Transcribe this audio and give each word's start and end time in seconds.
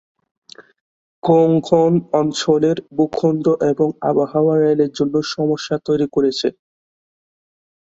কোঙ্কণ 1.23 1.91
অঞ্চলের 2.13 2.77
ভূখণ্ড 2.95 3.45
এবং 3.71 3.87
আবহাওয়া 4.09 4.55
রেলের 4.57 4.91
জন্য 4.97 5.15
সমস্যা 5.33 5.75
তৈরি 5.87 6.07
করেছে। 6.15 6.47